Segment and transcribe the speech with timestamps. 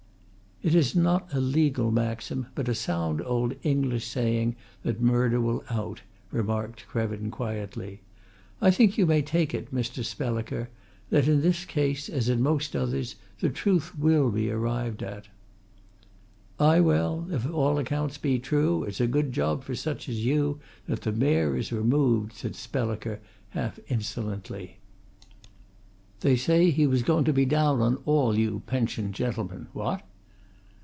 [0.63, 5.63] "It is not a legal maxim, but a sound old English saying that murder will
[5.71, 8.01] out," remarked Krevin quietly.
[8.61, 10.05] "I think you may take it, Mr.
[10.05, 10.69] Spelliker,
[11.09, 15.29] that in this case, as in most others, the truth will be arrived at."
[16.59, 20.59] "Ay, well, if all accounts be true, it's a good job for such as you
[20.87, 24.77] that the Mayor is removed," said Spelliker half insolently.
[26.19, 30.03] "They say he was going to be down on all you pensioned gentlemen what?"